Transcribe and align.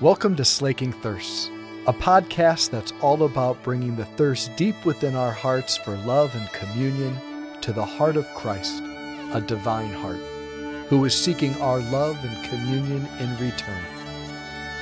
Welcome 0.00 0.36
to 0.36 0.44
Slaking 0.44 0.92
Thirsts, 0.92 1.50
a 1.88 1.92
podcast 1.92 2.70
that's 2.70 2.92
all 3.02 3.24
about 3.24 3.60
bringing 3.64 3.96
the 3.96 4.04
thirst 4.04 4.54
deep 4.54 4.84
within 4.84 5.16
our 5.16 5.32
hearts 5.32 5.76
for 5.76 5.96
love 5.96 6.32
and 6.36 6.48
communion 6.52 7.18
to 7.62 7.72
the 7.72 7.84
heart 7.84 8.16
of 8.16 8.24
Christ, 8.28 8.80
a 8.80 9.42
divine 9.44 9.92
heart, 9.92 10.20
who 10.86 11.04
is 11.04 11.16
seeking 11.16 11.60
our 11.60 11.80
love 11.80 12.16
and 12.24 12.48
communion 12.48 13.08
in 13.18 13.30
return. 13.38 13.82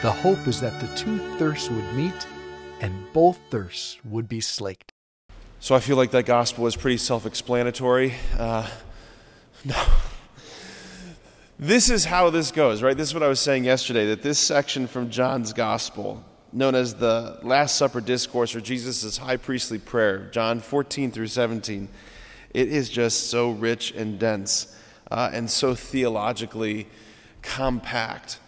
The 0.03 0.13
hope 0.13 0.47
is 0.47 0.61
that 0.61 0.79
the 0.83 0.95
two 0.95 1.17
thirsts 1.39 1.71
would 1.71 1.95
meet 1.95 2.27
and 2.83 3.11
both 3.15 3.39
thirsts 3.51 3.97
would 4.05 4.29
be 4.29 4.43
slaked. 4.43 4.93
So 5.61 5.75
I 5.75 5.81
feel 5.81 5.97
like 5.97 6.11
that 6.11 6.27
gospel 6.27 6.67
is 6.67 6.77
pretty 6.77 6.99
self 6.99 7.25
explanatory. 7.25 8.13
Uh, 8.39 8.69
no. 9.65 9.83
This 11.59 11.89
is 11.89 12.05
how 12.05 12.29
this 12.29 12.51
goes, 12.51 12.83
right? 12.83 12.95
This 12.95 13.09
is 13.09 13.15
what 13.15 13.23
I 13.23 13.29
was 13.29 13.41
saying 13.41 13.65
yesterday 13.65 14.09
that 14.09 14.21
this 14.21 14.39
section 14.39 14.87
from 14.87 15.09
John's 15.09 15.55
gospel, 15.55 16.23
known 16.53 16.75
as 16.75 16.97
the 16.97 17.39
Last 17.43 17.77
Supper 17.77 18.03
Discourse 18.03 18.55
or 18.55 18.61
Jesus' 18.61 19.17
high 19.17 19.39
priestly 19.39 19.79
prayer, 19.79 20.29
John 20.33 20.61
14 20.61 21.11
through 21.11 21.29
17, 21.29 21.89
it 22.53 22.69
is 22.69 22.91
just 22.91 23.31
so 23.31 23.53
rich 23.53 23.93
and 23.93 24.19
dense 24.19 24.77
uh, 25.11 25.31
and 25.33 25.49
so 25.51 25.75
theologically 25.75 26.89
compact. 27.41 28.39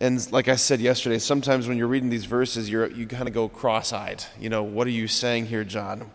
And 0.00 0.30
like 0.32 0.48
I 0.48 0.56
said 0.56 0.80
yesterday, 0.80 1.20
sometimes 1.20 1.68
when 1.68 1.78
you're 1.78 1.86
reading 1.86 2.10
these 2.10 2.24
verses, 2.24 2.68
you're, 2.68 2.90
you 2.90 3.06
kind 3.06 3.28
of 3.28 3.34
go 3.34 3.48
cross 3.48 3.92
eyed. 3.92 4.24
You 4.40 4.48
know, 4.48 4.64
what 4.64 4.88
are 4.88 4.90
you 4.90 5.06
saying 5.06 5.46
here, 5.46 5.62
John? 5.62 6.10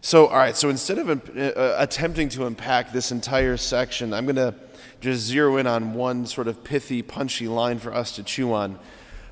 So, 0.00 0.28
all 0.28 0.36
right, 0.36 0.56
so 0.56 0.68
instead 0.68 0.98
of 0.98 1.10
uh, 1.10 1.74
attempting 1.76 2.28
to 2.30 2.46
unpack 2.46 2.92
this 2.92 3.10
entire 3.10 3.56
section, 3.56 4.14
I'm 4.14 4.26
going 4.26 4.36
to 4.36 4.54
just 5.00 5.22
zero 5.22 5.56
in 5.56 5.66
on 5.66 5.94
one 5.94 6.24
sort 6.24 6.46
of 6.46 6.62
pithy, 6.62 7.02
punchy 7.02 7.48
line 7.48 7.80
for 7.80 7.92
us 7.92 8.12
to 8.12 8.22
chew 8.22 8.52
on. 8.52 8.78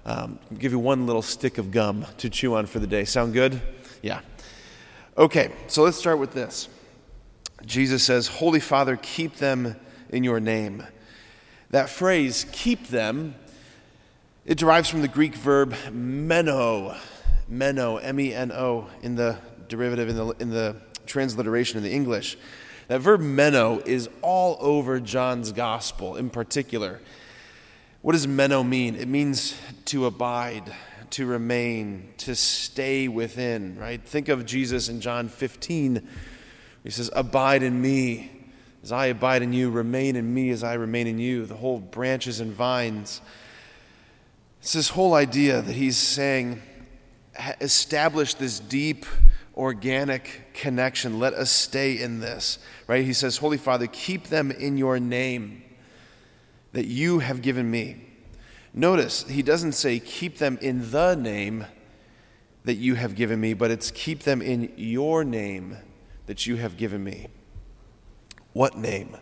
Um, 0.05 0.39
give 0.59 0.73
you 0.73 0.79
one 0.81 1.07
little 1.07 1.23
stick 1.23 1.59
of 1.59 1.71
gum 1.71 2.05
to 2.19 2.29
chew 2.29 2.57
on 2.57 2.67
for 2.67 2.81
the 2.81 2.87
day. 2.87 3.05
Sound 3.05 3.33
good? 3.33 3.61
Yeah. 4.03 4.21
Okay, 5.17 5.53
so 5.69 5.83
let's 5.83 5.97
start 5.97 6.19
with 6.19 6.33
this. 6.33 6.69
Jesus 7.65 8.03
says, 8.03 8.27
Holy 8.27 8.61
Father, 8.61 8.97
keep 8.97 9.37
them 9.37 9.77
in 10.11 10.25
your 10.25 10.41
name. 10.41 10.85
That 11.71 11.89
phrase, 11.89 12.45
keep 12.53 12.89
them, 12.89 13.35
it 14.45 14.59
derives 14.59 14.89
from 14.89 15.03
the 15.03 15.09
Greek 15.09 15.35
verb 15.35 15.75
meno, 15.93 16.97
meno, 17.49 17.97
M 17.97 18.21
E 18.21 18.35
N 18.35 18.53
O, 18.53 18.89
in 19.03 19.15
the 19.17 19.39
derivative 19.69 20.09
in 20.09 20.17
the, 20.17 20.27
in 20.41 20.51
the 20.51 20.77
transliteration 21.07 21.79
in 21.79 21.85
the 21.85 21.93
English. 21.93 22.37
That 22.89 23.01
verb 23.01 23.21
meno 23.21 23.81
is 23.81 24.09
all 24.23 24.57
over 24.61 25.01
John's 25.01 25.53
gospel 25.53 26.17
in 26.17 26.31
particular. 26.31 27.01
What 28.03 28.13
does 28.13 28.29
meno 28.29 28.63
mean? 28.63 28.95
It 28.95 29.09
means 29.09 29.57
to 29.87 30.07
abide, 30.07 30.73
to 31.11 31.27
remain, 31.27 32.13
to 32.19 32.37
stay 32.37 33.09
within, 33.09 33.77
right? 33.79 34.01
Think 34.03 34.29
of 34.29 34.47
Jesus 34.47 34.89
in 34.89 35.01
John 35.01 35.29
15. 35.29 36.09
He 36.85 36.91
says, 36.91 37.11
Abide 37.15 37.65
in 37.65 37.81
me 37.81 38.37
as 38.87 38.93
I 38.93 39.07
abide 39.07 39.43
in 39.43 39.53
you, 39.53 39.69
remain 39.69 40.15
in 40.15 40.33
me 40.33 40.51
as 40.51 40.63
I 40.63 40.75
remain 40.75 41.09
in 41.09 41.19
you. 41.19 41.45
The 41.45 41.57
whole 41.57 41.81
branches 41.81 42.39
and 42.39 42.53
vines. 42.53 43.21
It's 44.61 44.75
this 44.75 44.91
whole 44.91 45.15
idea 45.15 45.61
that 45.61 45.73
he's 45.73 45.97
saying, 45.97 46.63
establish 47.61 48.35
this 48.35 48.61
deep 48.61 49.05
organic 49.57 50.53
connection. 50.53 51.19
Let 51.19 51.35
us 51.35 51.51
stay 51.51 51.99
in 51.99 52.21
this, 52.21 52.59
right? 52.87 53.05
He 53.05 53.13
says, 53.13 53.39
Holy 53.39 53.57
Father, 53.57 53.87
keep 53.87 54.29
them 54.29 54.51
in 54.51 54.77
your 54.77 55.01
name 55.01 55.63
that 56.73 56.87
you 56.87 57.21
have 57.21 57.41
given 57.41 57.71
me. 57.71 58.03
Notice, 58.75 59.27
he 59.27 59.43
doesn't 59.43 59.73
say 59.73 59.99
keep 59.99 60.37
them 60.37 60.59
in 60.61 60.91
the 60.91 61.15
name 61.15 61.65
that 62.65 62.75
you 62.75 62.97
have 62.97 63.15
given 63.15 63.41
me, 63.41 63.55
but 63.55 63.71
it's 63.71 63.91
keep 63.91 64.25
them 64.25 64.43
in 64.43 64.73
your 64.77 65.25
name 65.25 65.79
that 66.27 66.47
you 66.47 66.57
have 66.57 66.77
given 66.77 67.03
me. 67.03 67.29
What 68.53 68.77
name? 68.77 69.17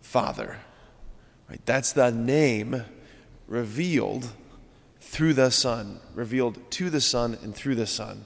Father. 0.00 0.58
Right? 1.48 1.64
That's 1.66 1.92
the 1.92 2.10
name 2.10 2.84
revealed 3.46 4.28
through 5.00 5.34
the 5.34 5.50
Son, 5.50 6.00
revealed 6.14 6.58
to 6.72 6.90
the 6.90 7.00
Son 7.00 7.38
and 7.42 7.54
through 7.54 7.74
the 7.74 7.86
Son 7.86 8.24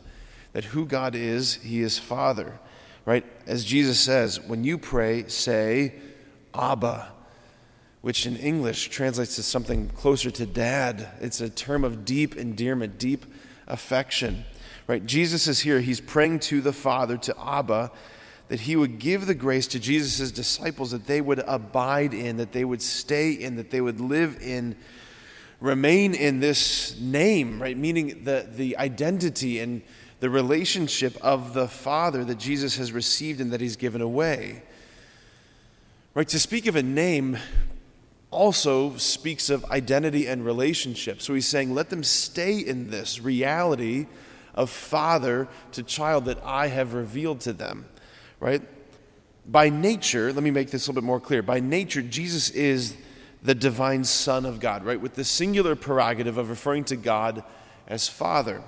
that 0.54 0.64
who 0.64 0.86
God 0.86 1.14
is, 1.14 1.56
He 1.56 1.82
is 1.82 1.98
Father, 1.98 2.58
right? 3.04 3.26
As 3.46 3.64
Jesus 3.64 4.00
says, 4.00 4.40
when 4.40 4.64
you 4.64 4.78
pray, 4.78 5.28
say, 5.28 5.92
Abba, 6.54 7.12
which 8.00 8.26
in 8.26 8.36
English 8.36 8.88
translates 8.88 9.36
to 9.36 9.42
something 9.42 9.88
closer 9.88 10.30
to 10.30 10.44
dad. 10.44 11.08
It's 11.20 11.40
a 11.40 11.48
term 11.48 11.84
of 11.84 12.04
deep 12.04 12.36
endearment, 12.36 12.98
deep 12.98 13.24
affection, 13.66 14.44
right? 14.86 15.04
Jesus 15.04 15.48
is 15.48 15.60
here. 15.60 15.80
He's 15.80 16.02
praying 16.02 16.40
to 16.40 16.60
the 16.60 16.72
Father, 16.72 17.16
to 17.16 17.34
Abba, 17.40 17.90
that 18.48 18.60
He 18.60 18.76
would 18.76 18.98
give 18.98 19.26
the 19.26 19.34
grace 19.34 19.66
to 19.68 19.80
Jesus' 19.80 20.30
disciples 20.30 20.90
that 20.90 21.06
they 21.06 21.20
would 21.20 21.42
abide 21.46 22.12
in, 22.12 22.36
that 22.36 22.52
they 22.52 22.64
would 22.64 22.82
stay 22.82 23.32
in, 23.32 23.56
that 23.56 23.70
they 23.70 23.80
would 23.80 24.00
live 24.00 24.38
in 24.40 24.76
remain 25.60 26.12
in 26.12 26.40
this 26.40 27.00
name, 27.00 27.60
right? 27.60 27.76
Meaning 27.76 28.24
the, 28.24 28.46
the 28.54 28.76
identity 28.76 29.60
and 29.60 29.80
the 30.20 30.30
relationship 30.30 31.16
of 31.22 31.54
the 31.54 31.68
Father 31.68 32.24
that 32.24 32.38
Jesus 32.38 32.76
has 32.76 32.92
received 32.92 33.40
and 33.40 33.52
that 33.52 33.60
he's 33.60 33.76
given 33.76 34.00
away. 34.00 34.62
Right? 36.14 36.28
To 36.28 36.38
speak 36.38 36.66
of 36.66 36.76
a 36.76 36.82
name 36.82 37.38
also 38.30 38.96
speaks 38.96 39.50
of 39.50 39.64
identity 39.66 40.26
and 40.26 40.44
relationship. 40.44 41.22
So 41.22 41.34
he's 41.34 41.46
saying, 41.46 41.74
let 41.74 41.90
them 41.90 42.02
stay 42.02 42.58
in 42.58 42.90
this 42.90 43.20
reality 43.20 44.06
of 44.54 44.70
father 44.70 45.48
to 45.72 45.82
child 45.82 46.26
that 46.26 46.38
I 46.44 46.68
have 46.68 46.94
revealed 46.94 47.40
to 47.40 47.52
them. 47.52 47.86
Right? 48.40 48.62
By 49.46 49.68
nature, 49.68 50.32
let 50.32 50.42
me 50.42 50.50
make 50.50 50.70
this 50.70 50.86
a 50.86 50.90
little 50.90 51.02
bit 51.02 51.06
more 51.06 51.20
clear. 51.20 51.42
By 51.42 51.60
nature, 51.60 52.02
Jesus 52.02 52.50
is 52.50 52.96
the 53.42 53.54
divine 53.54 54.04
Son 54.04 54.46
of 54.46 54.58
God, 54.58 54.84
right? 54.84 55.00
With 55.00 55.14
the 55.14 55.24
singular 55.24 55.76
prerogative 55.76 56.38
of 56.38 56.48
referring 56.48 56.84
to 56.84 56.96
God 56.96 57.44
as 57.86 58.08
Father. 58.08 58.62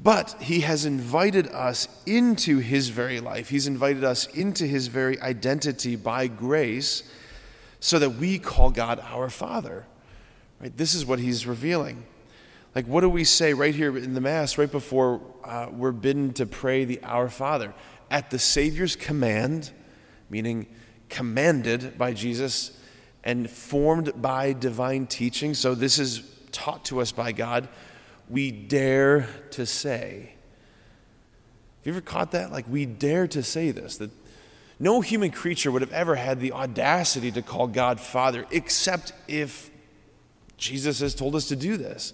But 0.00 0.36
he 0.40 0.60
has 0.60 0.84
invited 0.84 1.48
us 1.48 1.88
into 2.06 2.58
his 2.58 2.88
very 2.88 3.20
life. 3.20 3.48
He's 3.48 3.66
invited 3.66 4.04
us 4.04 4.26
into 4.28 4.66
his 4.66 4.86
very 4.86 5.20
identity 5.20 5.96
by 5.96 6.28
grace 6.28 7.02
so 7.80 7.98
that 7.98 8.10
we 8.10 8.38
call 8.38 8.70
God 8.70 9.00
our 9.00 9.28
Father. 9.28 9.86
Right? 10.60 10.76
This 10.76 10.94
is 10.94 11.04
what 11.04 11.18
he's 11.18 11.46
revealing. 11.46 12.04
Like, 12.74 12.86
what 12.86 13.00
do 13.00 13.08
we 13.08 13.24
say 13.24 13.54
right 13.54 13.74
here 13.74 13.96
in 13.96 14.14
the 14.14 14.20
Mass, 14.20 14.56
right 14.56 14.70
before 14.70 15.20
uh, 15.42 15.68
we're 15.72 15.92
bidden 15.92 16.32
to 16.34 16.46
pray 16.46 16.84
the 16.84 17.00
Our 17.02 17.28
Father? 17.28 17.74
At 18.10 18.30
the 18.30 18.38
Savior's 18.38 18.94
command, 18.94 19.70
meaning 20.30 20.66
commanded 21.08 21.98
by 21.98 22.12
Jesus 22.12 22.78
and 23.24 23.50
formed 23.50 24.20
by 24.20 24.52
divine 24.52 25.06
teaching. 25.06 25.54
So, 25.54 25.74
this 25.74 25.98
is 25.98 26.22
taught 26.52 26.84
to 26.86 27.00
us 27.00 27.10
by 27.10 27.32
God 27.32 27.68
we 28.30 28.50
dare 28.50 29.28
to 29.52 29.66
say. 29.66 30.34
Have 31.78 31.86
you 31.86 31.92
ever 31.92 32.00
caught 32.00 32.32
that? 32.32 32.52
Like, 32.52 32.68
we 32.68 32.86
dare 32.86 33.26
to 33.28 33.42
say 33.42 33.70
this, 33.70 33.96
that 33.98 34.10
no 34.78 35.00
human 35.00 35.30
creature 35.30 35.72
would 35.72 35.82
have 35.82 35.92
ever 35.92 36.14
had 36.14 36.40
the 36.40 36.52
audacity 36.52 37.30
to 37.32 37.42
call 37.42 37.66
God 37.66 38.00
Father, 38.00 38.46
except 38.50 39.12
if 39.26 39.70
Jesus 40.56 41.00
has 41.00 41.14
told 41.14 41.34
us 41.34 41.48
to 41.48 41.56
do 41.56 41.76
this. 41.76 42.12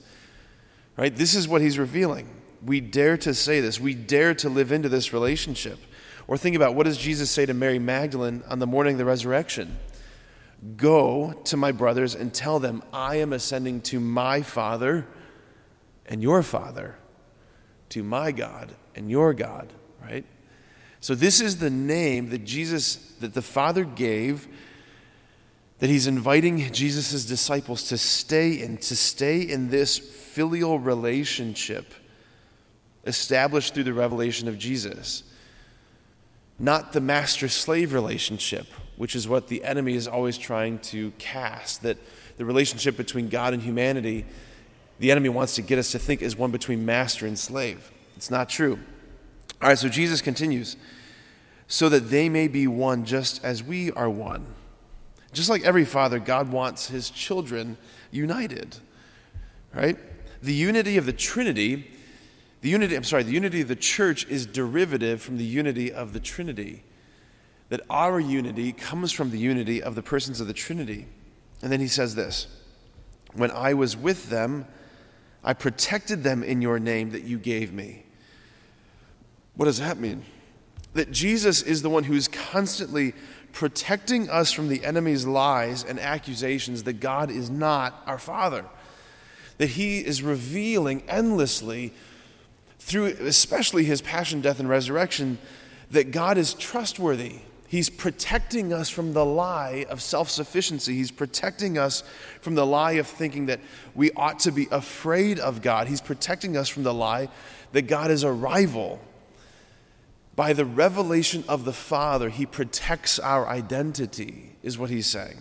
Right? 0.96 1.14
This 1.14 1.34
is 1.34 1.48
what 1.48 1.60
he's 1.60 1.78
revealing. 1.78 2.28
We 2.64 2.80
dare 2.80 3.16
to 3.18 3.34
say 3.34 3.60
this. 3.60 3.80
We 3.80 3.94
dare 3.94 4.34
to 4.36 4.48
live 4.48 4.72
into 4.72 4.88
this 4.88 5.12
relationship. 5.12 5.78
Or 6.26 6.38
think 6.38 6.56
about 6.56 6.74
what 6.74 6.84
does 6.84 6.96
Jesus 6.96 7.30
say 7.30 7.44
to 7.44 7.52
Mary 7.52 7.78
Magdalene 7.78 8.42
on 8.48 8.58
the 8.58 8.66
morning 8.66 8.94
of 8.94 8.98
the 8.98 9.04
resurrection? 9.04 9.76
Go 10.76 11.32
to 11.44 11.56
my 11.56 11.72
brothers 11.72 12.14
and 12.14 12.32
tell 12.32 12.58
them, 12.58 12.82
I 12.92 13.16
am 13.16 13.32
ascending 13.32 13.82
to 13.82 14.00
my 14.00 14.40
Father 14.40 15.06
and 16.06 16.22
your 16.22 16.42
Father, 16.42 16.96
to 17.90 18.02
my 18.02 18.32
God 18.32 18.74
and 18.94 19.10
your 19.10 19.34
God, 19.34 19.72
right? 20.02 20.24
So 21.00 21.14
this 21.14 21.40
is 21.40 21.58
the 21.58 21.70
name 21.70 22.30
that 22.30 22.44
Jesus, 22.44 22.96
that 23.20 23.34
the 23.34 23.42
Father 23.42 23.84
gave, 23.84 24.48
that 25.78 25.90
he's 25.90 26.06
inviting 26.06 26.72
Jesus' 26.72 27.24
disciples 27.24 27.88
to 27.88 27.98
stay 27.98 28.52
in, 28.52 28.78
to 28.78 28.96
stay 28.96 29.40
in 29.40 29.70
this 29.70 29.98
filial 29.98 30.78
relationship 30.78 31.92
established 33.06 33.74
through 33.74 33.84
the 33.84 33.92
revelation 33.92 34.48
of 34.48 34.58
Jesus. 34.58 35.24
Not 36.58 36.92
the 36.92 37.00
master 37.00 37.48
slave 37.48 37.92
relationship, 37.92 38.66
which 38.96 39.14
is 39.14 39.28
what 39.28 39.48
the 39.48 39.64
enemy 39.64 39.94
is 39.94 40.08
always 40.08 40.38
trying 40.38 40.78
to 40.78 41.10
cast, 41.18 41.82
that 41.82 41.98
the 42.36 42.44
relationship 42.44 42.96
between 42.96 43.28
God 43.28 43.52
and 43.52 43.62
humanity 43.62 44.24
the 44.98 45.10
enemy 45.10 45.28
wants 45.28 45.54
to 45.56 45.62
get 45.62 45.78
us 45.78 45.92
to 45.92 45.98
think 45.98 46.22
is 46.22 46.36
one 46.36 46.50
between 46.50 46.84
master 46.86 47.26
and 47.26 47.38
slave. 47.38 47.90
It's 48.16 48.30
not 48.30 48.48
true. 48.48 48.78
All 49.60 49.68
right, 49.68 49.78
so 49.78 49.88
Jesus 49.88 50.20
continues 50.20 50.76
so 51.66 51.88
that 51.88 52.10
they 52.10 52.28
may 52.28 52.48
be 52.48 52.66
one 52.66 53.04
just 53.04 53.42
as 53.44 53.62
we 53.62 53.90
are 53.92 54.10
one. 54.10 54.46
Just 55.32 55.50
like 55.50 55.64
every 55.64 55.84
father, 55.84 56.18
God 56.18 56.52
wants 56.52 56.88
his 56.88 57.10
children 57.10 57.76
united. 58.10 58.76
right? 59.74 59.98
The 60.42 60.54
unity 60.54 60.96
of 60.96 61.06
the 61.06 61.12
Trinity, 61.12 61.90
the 62.60 62.68
unity, 62.68 62.94
I'm 62.94 63.04
sorry, 63.04 63.24
the 63.24 63.32
unity 63.32 63.62
of 63.62 63.68
the 63.68 63.76
church 63.76 64.26
is 64.28 64.46
derivative 64.46 65.20
from 65.20 65.38
the 65.38 65.44
unity 65.44 65.92
of 65.92 66.12
the 66.12 66.20
Trinity. 66.20 66.84
That 67.70 67.80
our 67.90 68.20
unity 68.20 68.72
comes 68.72 69.10
from 69.10 69.30
the 69.30 69.38
unity 69.38 69.82
of 69.82 69.94
the 69.94 70.02
persons 70.02 70.40
of 70.40 70.46
the 70.46 70.52
Trinity. 70.52 71.06
And 71.62 71.72
then 71.72 71.80
he 71.80 71.88
says 71.88 72.14
this 72.14 72.46
When 73.32 73.50
I 73.50 73.74
was 73.74 73.96
with 73.96 74.28
them, 74.28 74.66
I 75.44 75.52
protected 75.52 76.22
them 76.22 76.42
in 76.42 76.62
your 76.62 76.78
name 76.78 77.10
that 77.10 77.24
you 77.24 77.38
gave 77.38 77.72
me. 77.72 78.04
What 79.56 79.66
does 79.66 79.78
that 79.78 79.98
mean? 79.98 80.24
That 80.94 81.10
Jesus 81.10 81.60
is 81.62 81.82
the 81.82 81.90
one 81.90 82.04
who's 82.04 82.28
constantly 82.28 83.12
protecting 83.52 84.28
us 84.30 84.50
from 84.52 84.68
the 84.68 84.84
enemy's 84.84 85.26
lies 85.26 85.84
and 85.84 86.00
accusations 86.00 86.84
that 86.84 86.94
God 86.94 87.30
is 87.30 87.50
not 87.50 88.02
our 88.06 88.18
Father. 88.18 88.64
That 89.58 89.70
He 89.70 89.98
is 89.98 90.22
revealing 90.22 91.02
endlessly, 91.08 91.92
through 92.78 93.06
especially 93.06 93.84
His 93.84 94.00
passion, 94.02 94.40
death, 94.40 94.58
and 94.58 94.68
resurrection, 94.68 95.38
that 95.90 96.10
God 96.10 96.38
is 96.38 96.54
trustworthy. 96.54 97.40
He's 97.74 97.90
protecting 97.90 98.72
us 98.72 98.88
from 98.88 99.14
the 99.14 99.24
lie 99.24 99.84
of 99.90 100.00
self 100.00 100.30
sufficiency. 100.30 100.94
He's 100.94 101.10
protecting 101.10 101.76
us 101.76 102.04
from 102.40 102.54
the 102.54 102.64
lie 102.64 102.92
of 102.92 103.08
thinking 103.08 103.46
that 103.46 103.58
we 103.96 104.12
ought 104.12 104.38
to 104.40 104.52
be 104.52 104.68
afraid 104.70 105.40
of 105.40 105.60
God. 105.60 105.88
He's 105.88 106.00
protecting 106.00 106.56
us 106.56 106.68
from 106.68 106.84
the 106.84 106.94
lie 106.94 107.30
that 107.72 107.88
God 107.88 108.12
is 108.12 108.22
a 108.22 108.30
rival 108.30 109.00
by 110.36 110.52
the 110.52 110.64
revelation 110.64 111.42
of 111.48 111.64
the 111.64 111.72
Father, 111.72 112.28
he 112.28 112.46
protects 112.46 113.18
our 113.18 113.48
identity, 113.48 114.54
is 114.62 114.78
what 114.78 114.88
he's 114.88 115.08
saying. 115.08 115.38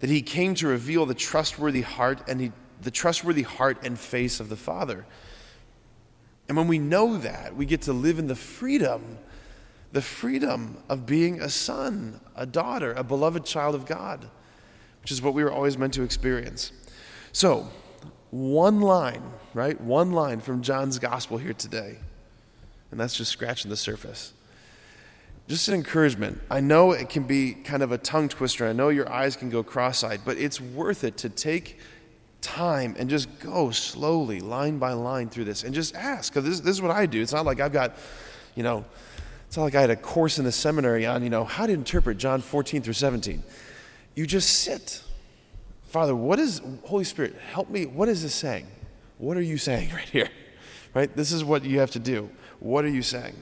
That 0.00 0.08
he 0.08 0.22
came 0.22 0.54
to 0.54 0.66
reveal 0.66 1.04
the 1.04 1.12
trustworthy 1.12 1.82
heart 1.82 2.22
and 2.28 2.40
he, 2.40 2.52
the 2.80 2.90
trustworthy 2.90 3.42
heart 3.42 3.76
and 3.84 3.98
face 3.98 4.40
of 4.40 4.48
the 4.48 4.56
Father. 4.56 5.04
And 6.48 6.56
when 6.56 6.66
we 6.66 6.78
know 6.78 7.18
that, 7.18 7.54
we 7.54 7.66
get 7.66 7.82
to 7.82 7.92
live 7.92 8.18
in 8.18 8.26
the 8.26 8.36
freedom, 8.36 9.18
the 9.92 10.02
freedom 10.02 10.82
of 10.88 11.06
being 11.06 11.40
a 11.40 11.48
son, 11.48 12.20
a 12.34 12.46
daughter, 12.46 12.92
a 12.92 13.04
beloved 13.04 13.44
child 13.44 13.74
of 13.74 13.86
God, 13.86 14.28
which 15.02 15.10
is 15.10 15.22
what 15.22 15.34
we 15.34 15.44
were 15.44 15.52
always 15.52 15.78
meant 15.78 15.94
to 15.94 16.02
experience. 16.02 16.72
So, 17.32 17.68
one 18.30 18.80
line, 18.80 19.22
right? 19.52 19.78
One 19.80 20.12
line 20.12 20.40
from 20.40 20.62
John's 20.62 20.98
gospel 20.98 21.38
here 21.38 21.52
today 21.52 21.98
and 22.92 23.00
that's 23.00 23.16
just 23.16 23.32
scratching 23.32 23.70
the 23.70 23.76
surface. 23.76 24.34
Just 25.48 25.66
an 25.66 25.74
encouragement. 25.74 26.40
I 26.50 26.60
know 26.60 26.92
it 26.92 27.08
can 27.08 27.24
be 27.24 27.54
kind 27.54 27.82
of 27.82 27.90
a 27.90 27.98
tongue 27.98 28.28
twister. 28.28 28.68
I 28.68 28.72
know 28.72 28.90
your 28.90 29.10
eyes 29.10 29.34
can 29.34 29.50
go 29.50 29.62
cross 29.62 30.04
eyed, 30.04 30.20
but 30.24 30.36
it's 30.36 30.60
worth 30.60 31.02
it 31.02 31.16
to 31.18 31.28
take 31.28 31.80
time 32.42 32.94
and 32.98 33.10
just 33.10 33.40
go 33.40 33.70
slowly, 33.70 34.40
line 34.40 34.78
by 34.78 34.92
line 34.92 35.30
through 35.30 35.46
this 35.46 35.64
and 35.64 35.74
just 35.74 35.96
ask. 35.96 36.32
Because 36.32 36.48
this, 36.48 36.60
this, 36.60 36.76
is 36.76 36.82
what 36.82 36.90
I 36.90 37.06
do. 37.06 37.20
It's 37.20 37.32
not 37.32 37.46
like 37.46 37.60
I've 37.60 37.72
got, 37.72 37.96
you 38.54 38.62
know, 38.62 38.84
it's 39.52 39.58
not 39.58 39.64
like 39.64 39.74
I 39.74 39.82
had 39.82 39.90
a 39.90 39.96
course 39.96 40.38
in 40.38 40.46
the 40.46 40.50
seminary 40.50 41.04
on, 41.04 41.22
you 41.22 41.28
know, 41.28 41.44
how 41.44 41.66
to 41.66 41.72
interpret 41.74 42.16
John 42.16 42.40
14 42.40 42.80
through 42.80 42.94
17. 42.94 43.42
You 44.14 44.26
just 44.26 44.48
sit. 44.48 45.02
Father, 45.88 46.16
what 46.16 46.38
is, 46.38 46.62
Holy 46.84 47.04
Spirit, 47.04 47.36
help 47.50 47.68
me. 47.68 47.84
What 47.84 48.08
is 48.08 48.22
this 48.22 48.34
saying? 48.34 48.66
What 49.18 49.36
are 49.36 49.42
you 49.42 49.58
saying 49.58 49.90
right 49.94 50.08
here? 50.08 50.30
Right? 50.94 51.14
This 51.14 51.32
is 51.32 51.44
what 51.44 51.66
you 51.66 51.80
have 51.80 51.90
to 51.90 51.98
do. 51.98 52.30
What 52.60 52.86
are 52.86 52.88
you 52.88 53.02
saying? 53.02 53.34